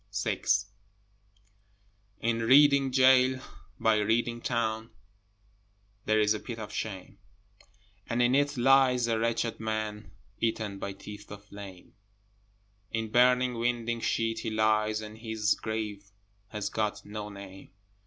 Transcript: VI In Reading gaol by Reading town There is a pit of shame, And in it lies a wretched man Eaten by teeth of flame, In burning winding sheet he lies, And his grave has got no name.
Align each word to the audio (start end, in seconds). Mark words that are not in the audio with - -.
VI 0.23 0.43
In 2.21 2.39
Reading 2.39 2.89
gaol 2.89 3.35
by 3.79 3.97
Reading 3.99 4.41
town 4.41 4.89
There 6.05 6.19
is 6.19 6.33
a 6.33 6.39
pit 6.39 6.57
of 6.57 6.73
shame, 6.73 7.19
And 8.07 8.19
in 8.19 8.33
it 8.33 8.57
lies 8.57 9.05
a 9.05 9.19
wretched 9.19 9.59
man 9.59 10.09
Eaten 10.39 10.79
by 10.79 10.93
teeth 10.93 11.29
of 11.29 11.45
flame, 11.45 11.93
In 12.89 13.11
burning 13.11 13.53
winding 13.59 14.01
sheet 14.01 14.39
he 14.39 14.49
lies, 14.49 15.01
And 15.01 15.19
his 15.19 15.53
grave 15.53 16.09
has 16.47 16.69
got 16.71 17.05
no 17.05 17.29
name. 17.29 17.69